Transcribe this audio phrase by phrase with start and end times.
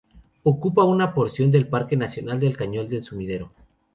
[0.41, 3.51] Ocupa una porción del Parque Nacional del Cañón del Sumidero.